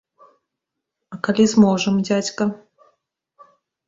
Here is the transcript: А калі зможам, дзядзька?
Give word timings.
А 1.15 1.19
калі 1.27 1.45
зможам, 1.53 1.99
дзядзька? 2.07 2.43